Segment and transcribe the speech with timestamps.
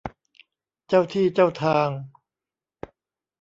[0.87, 1.89] เจ้าที่เจ้าทาง